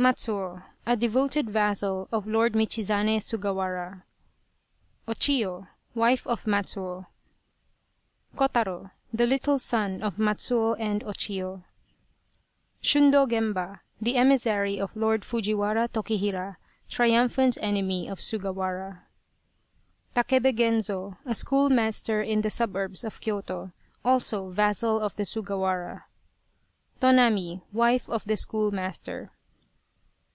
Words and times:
MATSUO, 0.00 0.62
a 0.86 0.96
devoted 0.96 1.50
vassal 1.50 2.06
of 2.12 2.24
Lord 2.24 2.52
Michizane 2.52 3.18
Sugawara. 3.18 4.04
O 5.08 5.12
CHIYO, 5.12 5.66
wife 5.92 6.24
of 6.24 6.44
Matsuo. 6.44 7.06
KOTARO, 8.36 8.92
the 9.12 9.26
little 9.26 9.58
son 9.58 10.00
of 10.00 10.16
Matsuo 10.18 10.76
and 10.78 11.02
Chiyo. 11.02 11.64
SHUNDO 12.80 13.26
GEMBA, 13.26 13.80
the 14.00 14.14
emissary 14.14 14.78
of 14.80 14.94
Lord 14.94 15.24
Fujiwara 15.24 15.88
Tokihira, 15.88 16.58
triumphant 16.88 17.58
enemy 17.60 18.06
of 18.08 18.20
Sugawara. 18.20 19.00
TAKEBE 20.14 20.54
GENZO, 20.56 21.18
a 21.26 21.34
schoolmaster 21.34 22.22
in 22.22 22.42
the 22.42 22.50
suburbs 22.50 23.02
of 23.02 23.20
Kyoto, 23.20 23.72
also 24.04 24.48
vassal 24.48 25.00
of 25.00 25.16
the 25.16 25.24
Sugawara. 25.24 26.04
TONAMI, 27.00 27.62
wife 27.72 28.08
of 28.08 28.24
the 28.26 28.36
schoolmaster. 28.36 29.32